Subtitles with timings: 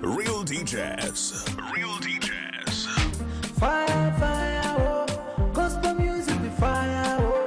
[0.00, 1.74] Real DJs.
[1.74, 2.86] Real DJs.
[3.58, 5.06] Fire, fire, oh.
[5.52, 7.46] Gospel music be fire, oh.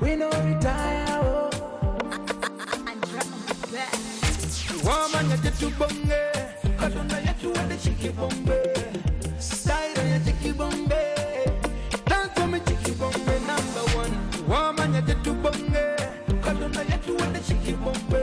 [0.00, 1.50] We no retire, oh.
[4.84, 6.22] Woman, you get to bonge.
[6.78, 9.40] Kaduna, you to the chicky bombe.
[9.40, 10.88] Style, you chicky bombe.
[12.06, 14.14] Dance for me, chicky bombe, number one.
[14.48, 15.84] Woman, you get to bonge.
[16.40, 18.19] Kaduna, you to the chicky bombe.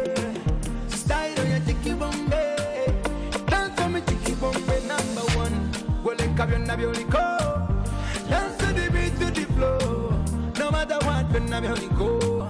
[11.62, 12.50] When Nabiolico.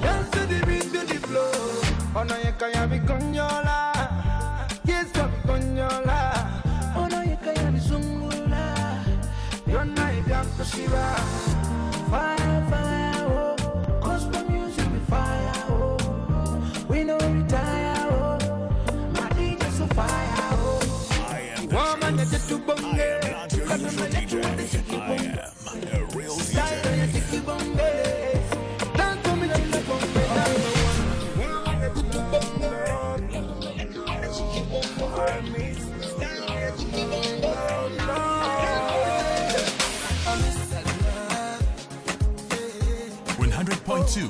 [0.00, 2.24] Dance to the beat, to the flow.
[2.24, 3.92] No, you can't be conyola.
[4.84, 6.50] Yes, come conyola.
[6.96, 9.04] Oh, no, you can't be zungula.
[9.66, 9.84] You're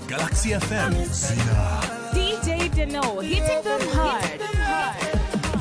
[0.09, 0.93] Galaxy FM.
[1.13, 1.81] Zina.
[2.15, 4.25] DJ Deno, hitting them hard.
[4.25, 4.39] You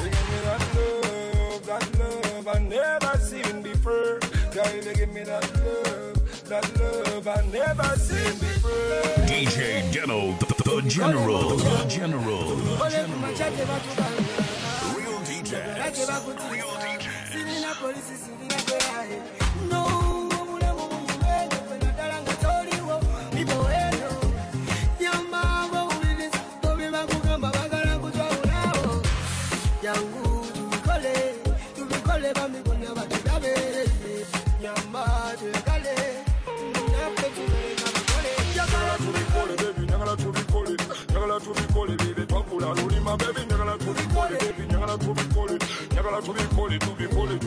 [0.10, 4.20] give me that love, that love I never seen before.
[4.54, 6.16] Girl, you give me that love,
[6.48, 9.28] that love I never seen before.
[9.28, 11.58] DJ Deno, the, the General.
[11.58, 12.56] The General.
[12.56, 14.96] Real DJs.
[14.96, 15.76] Real DJs.
[15.76, 16.18] Nyagala
[46.80, 47.47] tubikole, tubikole, tubikole,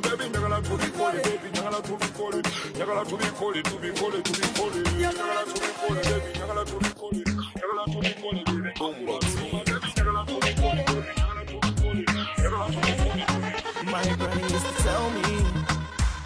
[0.00, 2.42] twakula lulima baby, njagala tubikole, baby, njagala tubikole,
[2.76, 7.20] njagala tubikole, tubikole, tubikole, njagala tubikole, baby, njagala tubikole,
[7.56, 12.04] njagala tubikole, baby, twakula lulima baby, njagala tubikole, baby, njagala tubikole,
[12.38, 13.52] njagala tubikole, tubikole.
[13.84, 15.42] My granny used to tell me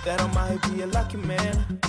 [0.04, 1.80] that I might be a lucky man.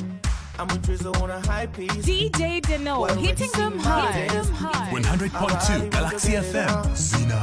[0.59, 2.05] I'm a drizzle on a high piece.
[2.05, 4.93] DJ Deno, hitting them hard.
[4.93, 6.95] One hundred point two Galaxy FM.
[6.95, 7.41] Zina.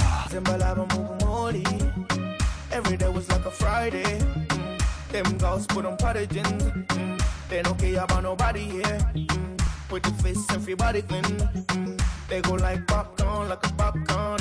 [2.73, 4.19] Every day was like a Friday.
[4.21, 4.83] Mm.
[5.11, 6.87] Them girls put on paragins.
[6.87, 7.23] Mm.
[7.49, 8.99] They don't care about nobody here.
[9.15, 9.61] Mm.
[9.91, 11.25] With the face, everybody clean.
[11.25, 12.01] Mm.
[12.29, 14.41] They go like popcorn, like a popcorn.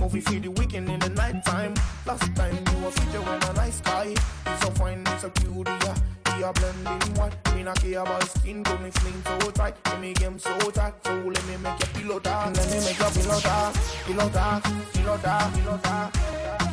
[0.00, 1.74] Movie for the weekend in the night nighttime.
[2.06, 4.14] Last time you were feature on a nice guy.
[4.60, 5.94] So fine, so cute, yeah.
[6.40, 7.34] A blending what?
[7.54, 9.74] Me not care about skin, go me fling so tight.
[9.86, 12.56] Let me him so tight, so let me make your pillow talk.
[12.56, 13.74] Let me make your pillow talk,
[14.06, 14.62] pillow talk,
[14.94, 16.67] pillow talk, pillow talk.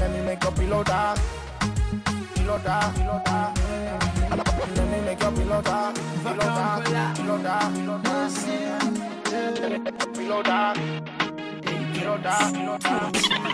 [0.00, 1.18] Let me make your pillow talk,
[2.34, 3.22] pillow talk, pillow.
[4.74, 6.84] Let me make your pillow talk, pillow talk,
[7.16, 7.72] pillow pillow.
[10.14, 10.42] Pillow
[12.52, 13.10] pillow pillow.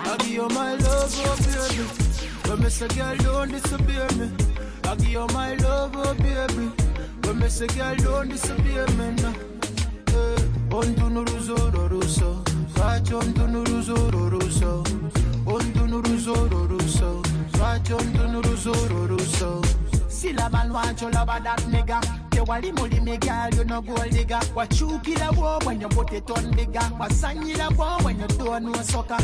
[0.08, 1.82] I give you my love, oh baby.
[2.48, 4.30] When me say girl, don't disappear me.
[4.84, 6.70] I give you my love, oh baby.
[7.24, 9.34] When me say girl, don't disappear me now.
[10.14, 10.42] Eh,
[10.76, 12.42] On tu nuruzoro ruso,
[12.74, 14.82] swatch on tu nuruzoro ruso.
[15.46, 15.75] On ruso,
[17.56, 19.62] swatch on tu nuruzoro ruso.
[20.08, 22.00] Still a man want you love that nigga.
[22.34, 24.40] You want the money, me girl, you no gold digger.
[24.54, 26.80] What you kill a war when you put it on bigger.
[26.98, 29.18] What sign you a war when you don't know sucker.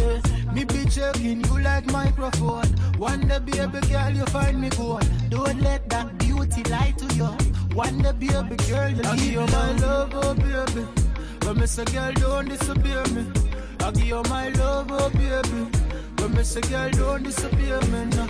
[0.55, 2.69] Me be checking you like microphone.
[2.99, 5.05] One day, baby girl, you find me gold.
[5.31, 7.27] Don't let that beauty lie to you.
[7.75, 10.87] One day, baby girl, you I give leave you my love, oh baby.
[11.45, 13.27] When me say girl, don't disappear me.
[13.81, 15.81] I give you my love, oh baby.
[16.43, 18.27] Me say girl, don't disappear now.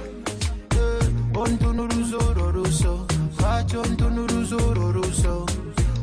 [0.72, 5.48] Eh, On to nuruzo roruso, catch on to nuruzo roruso.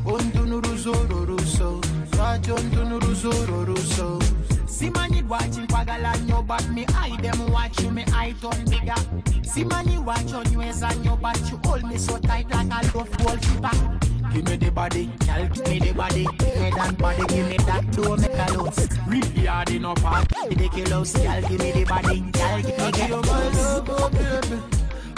[0.07, 1.79] On to nuruzo roruso,
[2.13, 4.67] catch on to nuruzo roruso.
[4.67, 8.65] See man you watching kwagala nyo but me eye them watch you me eye turn
[8.65, 9.43] bigger.
[9.43, 12.49] See man you watch on you as on your but you hold me so tight
[12.49, 14.08] like a love goalkeeper.
[14.33, 16.27] Give me the body, girl, give me the body.
[16.39, 18.87] Head and body, give me that door, make a loss.
[19.07, 21.13] Really hard enough, part ridiculous.
[21.13, 24.09] Girl, give me the body, girl, give I me give you that my love, oh
[24.09, 24.61] baby.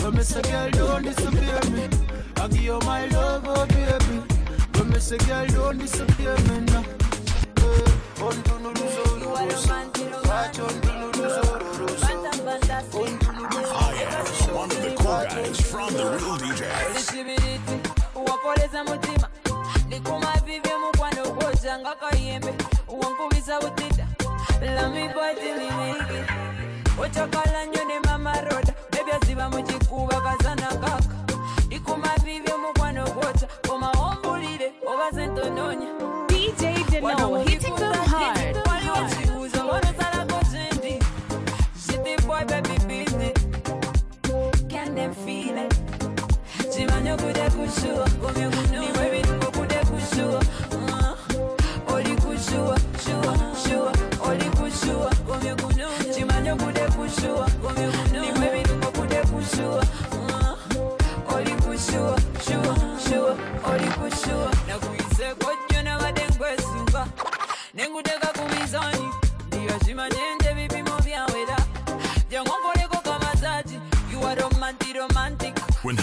[0.04, 1.90] When me say girl, don't disappear me.
[2.38, 4.24] I give you my love, oh baby.
[4.78, 7.01] When me say girl, don't disappear me now.
[24.76, 26.20] Lami boitilimiki
[27.04, 30.98] ochakala nnyo ne mama roda ebyaziba mu kikuba kazana kaka
[31.66, 35.08] ndikuma vivye mukwano gwoja omawombulire oba
[36.28, 38.56] DJ Deno, hitting them hard.
[38.68, 41.00] waliwo kibuuzo bonosalako kyendi
[41.84, 43.32] Shitty boy baby busy
[44.70, 45.74] Can them feel it
[46.74, 48.50] Chimanyo kude kushua kuno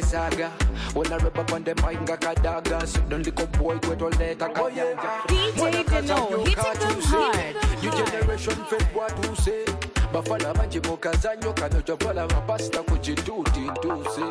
[0.00, 0.50] cockpit nze sisaga.
[0.94, 2.86] When I rub up on them, I ain't got kadaga.
[2.86, 4.38] So don't lick up boy, quit all that.
[4.38, 7.56] DJ Deno, hitting them hard.
[7.82, 9.64] New generation fed what who say.
[10.12, 14.24] Bafala banji mukazanyo kano chovala mapasta kuchituti tuse.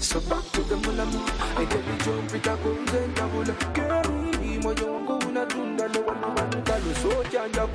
[0.00, 1.20] So back to the mulamu
[1.56, 7.66] Egeli jump itakunze ntabula Geri moyo wangu unadunda No wanu wanu kalu so chanja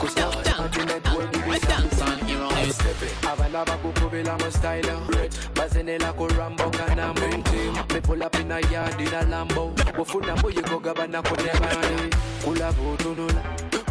[0.00, 1.78] Kusnapchat netwedibisa
[3.32, 4.92] abana bakukubila mu style
[5.54, 10.36] bazenela ku rambo kana munti me pull up in a yard in a lambo bufuna
[10.36, 12.10] mbuyikoga banakunebani
[12.44, 13.42] kulaba otunula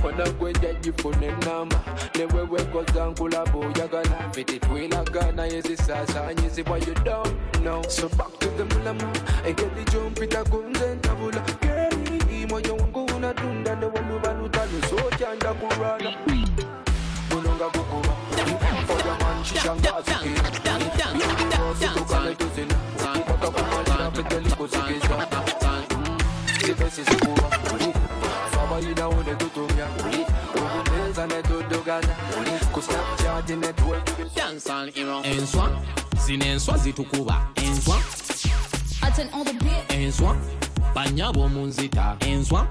[0.04, 1.80] onagwenja gifuna enamba
[2.16, 7.82] newewekoza nkulaba oyagala fiti twilagana yezisasanyizibwa you don't know.
[7.90, 9.02] So back to the mulamu
[9.46, 16.14] engeri jompita kunze ntabula geri moyo wangu unatunda newalubalutalu sotyanja kurana
[17.30, 18.27] bunonga kukuba Fireman
[34.18, 35.70] network enswa
[36.26, 37.48] zino enswa zitukuba.
[37.56, 37.98] Enswa.
[39.90, 40.38] Enswa
[40.96, 42.18] banyabo munzita.
[42.20, 42.68] Enswa.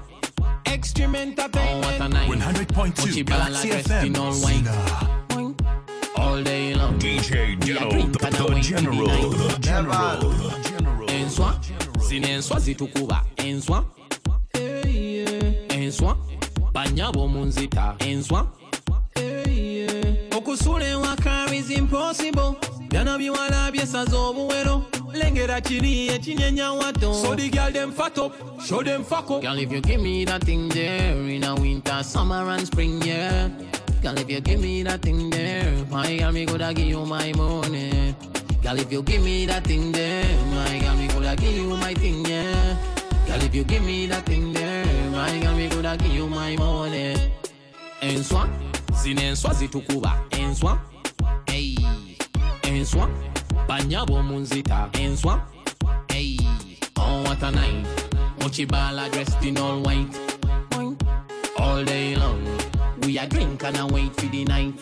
[0.64, 4.14] Extreme entertainment 100.2 Galaxy FM.
[4.32, 4.72] Zina.
[6.16, 6.98] all day long.
[6.98, 7.30] DJ
[7.64, 9.60] We are Dano, drink the, and the wine general, every the night.
[9.60, 11.06] general, the general.
[11.08, 11.60] enswa
[12.08, 13.24] zino enswa zitukuba.
[13.36, 13.84] Enswa.
[14.54, 15.76] Yeah.
[15.82, 16.16] enswa
[16.72, 17.94] banyabo munzita.
[17.98, 18.38] Enswa.
[18.38, 18.65] yeah.
[20.46, 22.56] Okusula ewaka is impossible.
[22.88, 24.84] Byana biwala byesaza obuwero.
[25.12, 27.14] Lengera kiri ekinyenya wato.
[27.14, 29.42] So the girl them fat up show them fuck up.
[29.42, 33.48] Girl if you give me that thing there in a winter summer and spring yeah.
[34.02, 37.32] Girl if you give me that thing there my girl me coulda give you my
[37.32, 38.14] money.
[38.62, 40.24] Girl if you give me that thing there
[40.54, 42.76] my girl me coulda give you my thing yeah.
[43.26, 46.56] Girl if you give me that thing there my girl me coulda give you my
[46.56, 47.16] money.
[48.02, 48.48] Enswa, zinenswa
[49.14, 50.18] zitukuba.
[50.30, 50.78] Enswa,
[51.46, 51.76] hey.
[52.62, 53.08] Enswa,
[53.68, 54.90] banyabo munzita.
[54.92, 55.40] Enswa,
[56.08, 56.36] hey.
[56.96, 57.86] Oh, what a night.
[58.38, 60.18] Mochibala dressed in all white.
[61.58, 62.42] All day long.
[63.02, 64.74] We a drink and a wait for the night.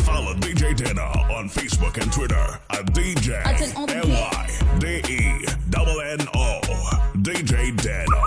[0.00, 3.94] Follow DJ Deno on Facebook and Twitter at DJ Attends, on the
[7.22, 8.22] DJ Deno.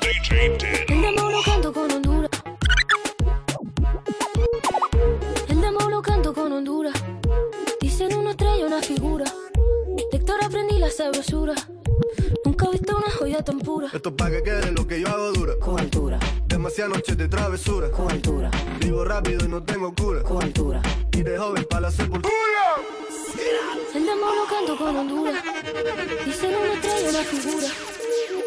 [0.00, 0.84] DJ Deno.
[10.96, 11.54] Sabrosura.
[12.44, 13.88] Nunca he visto una joya tan pura.
[13.92, 15.54] Esto es pa' que quede lo que yo hago dura.
[15.60, 17.90] Con altura, Demasiadas noches de travesura.
[17.90, 20.22] con altura, Vivo rápido y no tengo cura.
[20.22, 20.80] con altura.
[21.12, 22.32] Y de joven para la sepultura.
[23.94, 25.42] El demo lo canto con Honduras.
[26.24, 27.66] Dicen una estrella, una figura.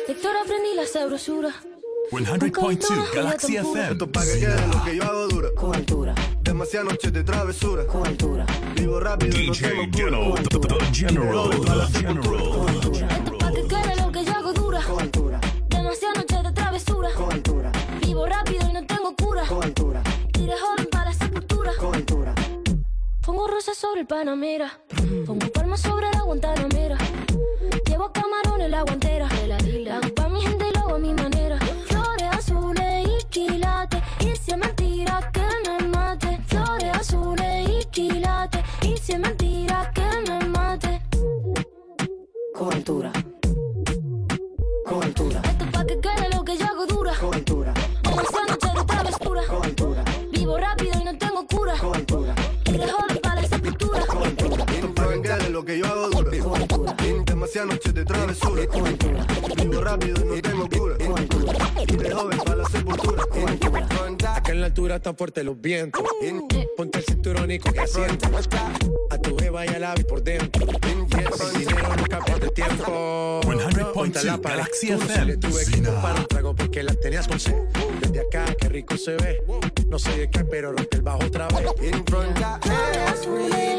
[0.07, 1.53] Lector aprendí la sabrosura.
[2.11, 3.91] 100.2 Galaxy FM.
[3.91, 5.49] Esto es pa' que quede lo que yo hago dura.
[5.55, 6.15] Con altura,
[6.57, 7.85] Demasiadas noches de travesura.
[7.85, 8.43] con altura,
[8.75, 10.41] Vivo rápido y no DJ tengo cura.
[10.41, 11.49] the, General.
[11.51, 13.37] The General.
[13.37, 14.81] Pa' que quede lo que yo hago dura.
[14.81, 17.09] Con altura, Demasiadas noches de travesura.
[17.13, 17.71] con altura,
[18.01, 19.43] Vivo rápido y no tengo cura.
[19.47, 20.01] con altura,
[20.33, 21.71] de joven para la sepultura.
[21.79, 22.33] con altura.
[23.23, 24.79] Pongo rosas sobre el Panamera.
[25.27, 26.97] Pongo palmas sobre la Guantanamera.
[27.85, 29.29] Llevo camarón en la guantera.
[29.47, 29.57] La
[29.97, 31.59] hago pa' mi gente y lo hago a mi manera.
[31.85, 34.01] Flores azules y quilates.
[34.21, 35.87] Y si es mentira que me
[39.07, 41.01] si es mentira que me mate.
[42.53, 43.09] Con altura,
[44.85, 47.13] con altura, Esto es pa' que quede lo que yo hago dura.
[47.17, 47.73] con altura,
[48.03, 49.41] Demasiadas noches de travesura.
[49.47, 51.73] con altura, Vivo rápido y no tengo cura.
[51.73, 52.05] de joven
[53.23, 53.99] para la sepultura.
[53.99, 56.37] Esto es pa' que quede lo que yo hago dura.
[56.43, 56.95] con altura,
[57.25, 58.61] Demasiadas noches de travesura.
[59.55, 60.97] Vivo rápido y no tengo cura.
[62.43, 63.23] para la sepultura.
[64.35, 66.03] Acá en la altura están fuertes los vientos.
[66.75, 68.27] Ponte el cinturón y coge asiento.
[69.27, 70.65] Tu jeva y al ave por dentro.
[71.51, 73.41] Sin dinero nunca pierde tiempo.
[73.43, 74.57] 100.2 Ponte la pared.
[74.57, 75.25] Galaxy FM.
[75.25, 77.55] le tuve que comprar un trago porque la tenías con sed.
[78.01, 79.43] Desde acá, qué rico se ve.
[79.89, 81.71] No sé de qué, pero rompe el bajo otra vez.
[82.05, 83.77] Flores azules y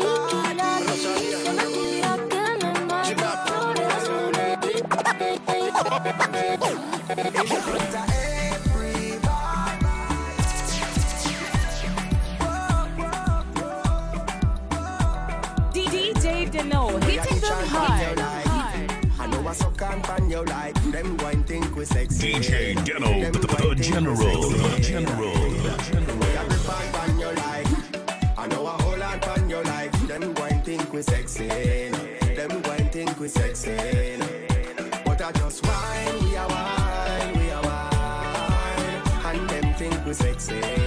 [21.88, 22.32] sexy.
[22.32, 24.16] DJ Deno, the, the General.
[24.16, 25.36] The General.
[26.40, 27.28] Every pan pan you.
[28.36, 29.18] I know I hold on
[30.48, 31.48] them think we sexy.
[31.48, 33.76] Them one think we sexy.
[35.04, 40.77] But I just wine, we are wine, we are wine, and them think we sexy.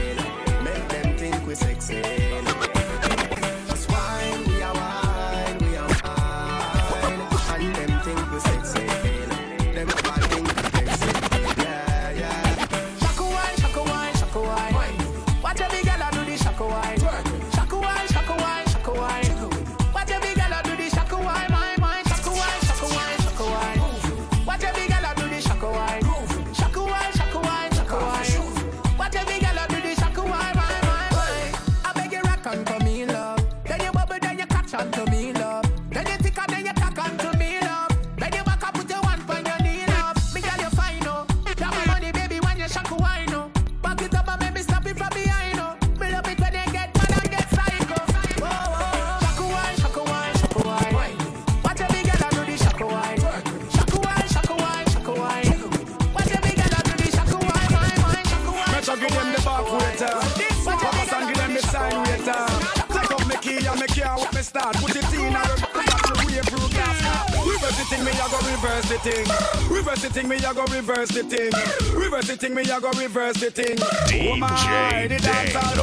[69.01, 69.25] Thing.
[69.67, 71.51] Reverse the thing, me I go reverse the thing.
[71.97, 73.79] Reverse the thing, me I go reverse the thing.
[73.81, 75.17] Oh my, the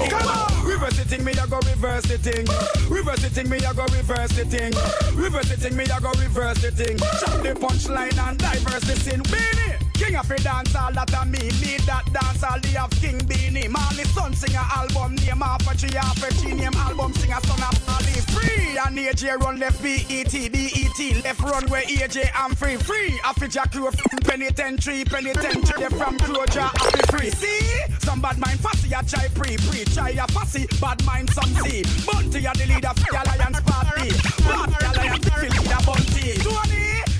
[0.08, 0.64] Come on.
[0.64, 2.46] Reverse the thing, me I go reverse the thing.
[2.88, 4.72] Reverse the thing, me I go reverse the thing.
[5.20, 6.96] Reverse the thing, me I go reverse the thing.
[6.96, 9.20] Chop the punchline and diverse the sin.
[9.22, 9.77] Beenie.
[10.09, 12.43] King of a dance all that a me Lead that dance.
[12.43, 16.17] All the of King Beenie Marley son sing a album name half a tree half
[16.25, 18.17] a tree name album sing a son of Marley.
[18.33, 22.77] Free and AJ run left BET BET left run where AJ I'm free.
[22.77, 23.91] Free a fit your crew
[24.25, 27.31] penitentiary Penitentiary from closure be free.
[27.31, 27.61] See
[28.00, 31.85] some bad mind fussy a try pre pre Try a fussy bad mind some see.
[32.09, 34.09] Bounty a the leader for the Alliance Party.
[34.41, 36.77] Party Alliance the leader Bounty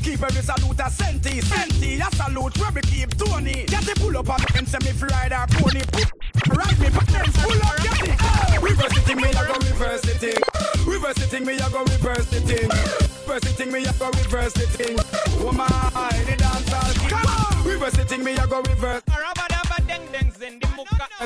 [0.09, 2.01] keep every salute a senti, senti.
[2.01, 3.65] A salute where we keep Tony.
[3.67, 5.83] Get the pull up on the fence and me ride our pony.
[6.49, 8.17] Ride me pants, pull up, get it.
[8.21, 8.59] Ah!
[8.63, 10.39] Reverse the thing, me I go reverse the thing.
[10.87, 12.69] Reverse the thing, me I go reverse the thing.
[13.27, 14.99] Reverse the thing, me I go reverse the thing.
[15.45, 15.67] Oh my,
[16.25, 17.11] the dance all king.
[17.11, 17.65] Come on.
[17.67, 19.03] Reverse the thing, me I go reverse.
[19.09, 19.35] Reverse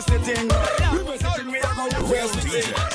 [0.06, 0.48] the thing.
[0.98, 2.91] Reverse the thing, me I go reverse the thing.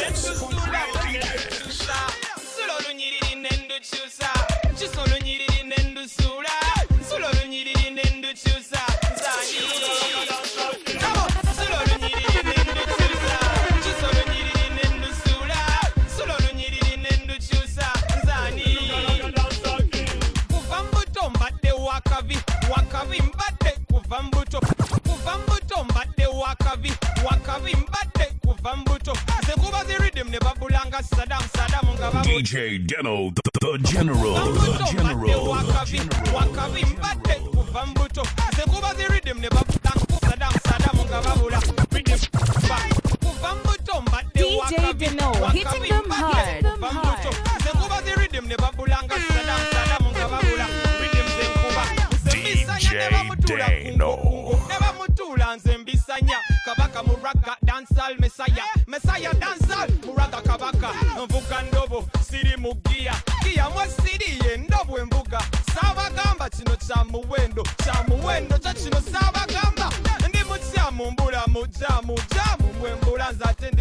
[67.58, 69.90] Muwendo kya muwendo kyo kino saabagamba
[70.30, 73.72] ndi mukyamu mbula mu jamu jamu mwembula nze ate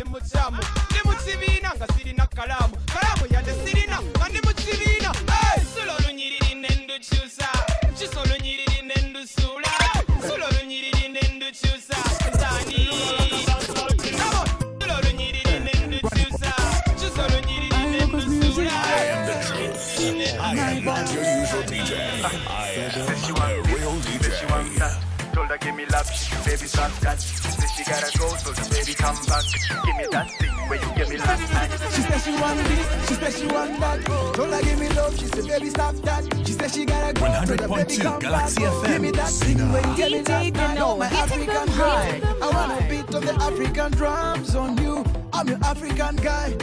[26.47, 27.21] baby stop that.
[27.21, 29.45] Said she gotta go, so the baby come back.
[29.85, 31.71] Give me that thing where you give me last night.
[31.95, 34.05] She said she want this, she said she want that.
[34.35, 36.23] Told her give me love, she said baby stop that.
[36.47, 38.73] She said she gotta go, so the baby 100.2 come Galaxy back.
[38.73, 38.87] FM.
[38.93, 40.77] Give me that thing when you give me DJ last night.
[40.77, 42.43] Deno, Oh, my African them girl.
[42.43, 45.05] I wanna beat on the African drums on you.
[45.33, 46.57] I'm your African guy.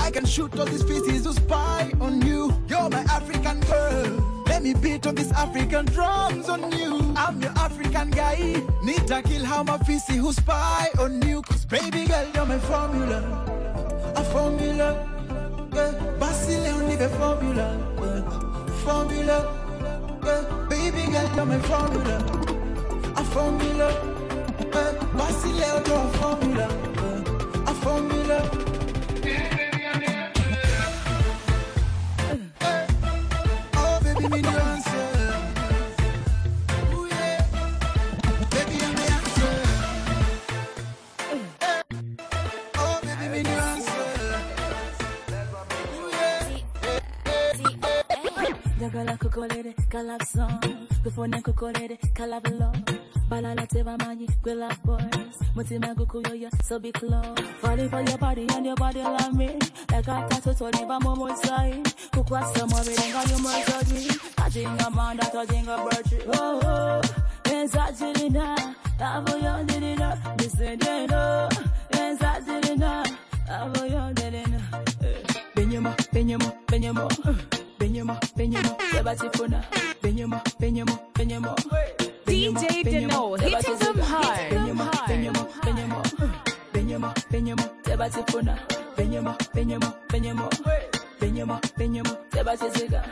[0.00, 2.52] I can shoot all these pieces to spy on you.
[2.68, 4.29] You're my African girl.
[4.60, 7.14] Let me beat on these African drums on you.
[7.16, 8.62] I'm your African guy.
[8.82, 11.40] Need to kill how my fisi who spy on you.
[11.40, 14.12] Cause baby girl, you're my formula.
[14.16, 15.08] A formula.
[15.72, 15.92] Yeah.
[16.20, 17.66] Basile on the formula.
[18.02, 18.20] Yeah.
[18.84, 19.38] Formula.
[20.26, 20.66] Yeah.
[20.68, 22.16] Baby girl, you're my formula.
[23.16, 23.88] A formula.
[24.74, 24.92] Yeah.
[25.16, 26.68] Basile only a formula.
[26.96, 27.70] Yeah.
[27.70, 28.50] A formula.
[29.22, 29.59] Oh,
[49.30, 50.46] kukolere kalapso
[51.04, 52.72] kufuna kukolere kalablo
[53.28, 55.36] balala tebamanyi gwe love boys.
[55.54, 57.38] Mutima gukuyoya so be close.
[57.60, 59.56] Falling for your body and your body love me.
[59.92, 64.08] Like a tattoo to live on my side kukwasa mobile nga you murdered me
[64.42, 67.00] ajinga manda tajinga bird oh oh.
[67.52, 68.56] Enzajilina
[68.98, 71.48] lavo yondelina disedeno
[71.90, 73.06] enzajilina
[73.48, 74.60] lavo yondelina
[75.54, 77.08] benyuma benyuma benyuma
[77.80, 79.62] benyuma benyuma tebatifuna
[80.02, 81.54] benyuma benyuma benyuma
[82.26, 84.50] DJ Deno, hitting them hard.
[84.52, 86.02] benyuma benyuma benyuma
[86.72, 88.54] benyuma benyuma tebatifuna
[88.96, 90.48] benyuma benyuma benyuma
[91.20, 93.02] benyuma benyuma tebatisiga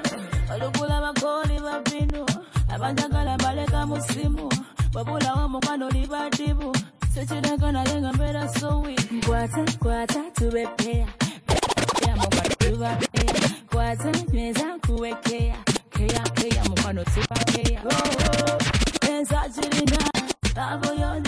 [0.54, 2.26] olukula bakoli babinu
[2.74, 4.48] abanjagala baleka musimu.
[4.92, 6.72] Babulawo mukwano libadibu
[7.14, 8.96] sekireka naye nga mbeera sowi.
[9.12, 11.06] Nkwata kwata tubepea
[12.00, 15.56] Kea mukwano tubapea kwata nyweza kuwekea
[15.90, 17.82] kea kea mukwano tubapea
[19.10, 19.98] enzajirina
[20.70, 21.27] abo yondirina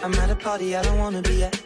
[0.00, 1.60] I'm at a party I don't wanna be at.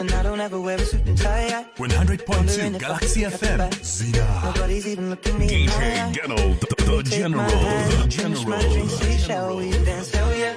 [0.00, 1.66] And I don't ever wear a suit and tie.
[1.76, 3.84] 100.2 Galaxy FM.
[3.84, 4.42] Zina.
[4.44, 7.44] Nobody's even looking me DJ in Ghetto, the, the general.
[7.44, 8.60] Hand, the general.
[8.72, 10.10] Drink, sweet, shall we dance?
[10.12, 10.56] Hell yeah.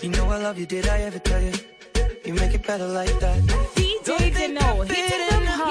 [0.00, 1.52] You know I love you, did I ever tell you?
[2.24, 3.38] You make it better like that.
[3.76, 5.67] DJ Ghetto, he did them hard.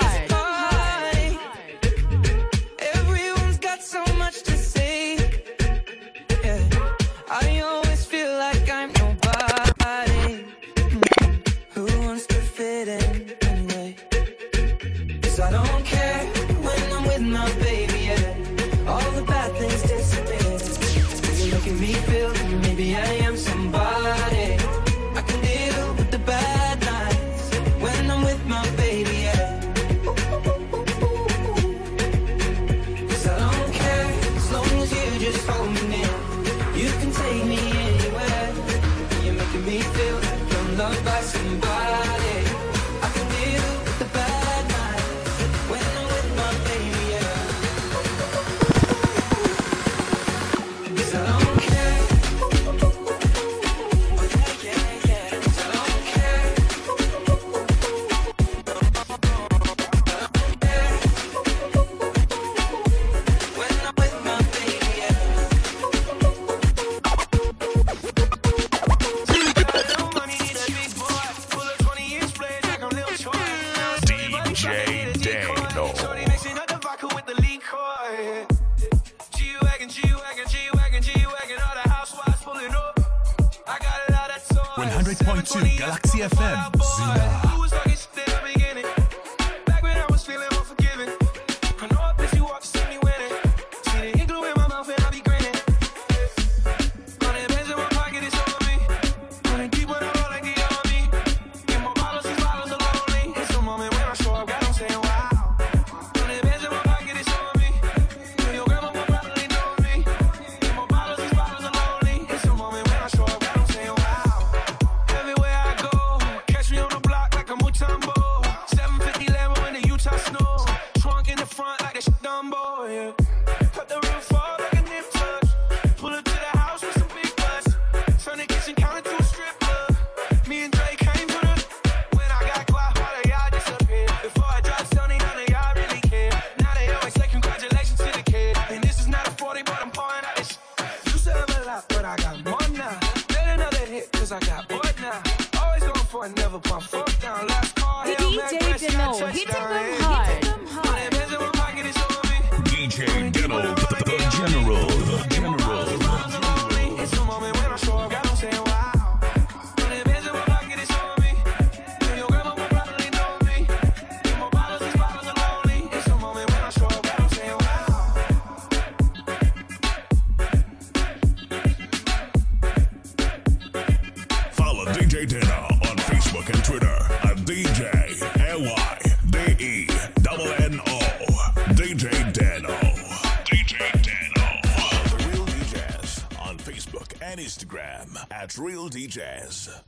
[189.17, 189.84] DJs.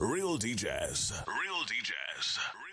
[0.00, 1.12] Real DJs.
[1.28, 2.63] Real DJs.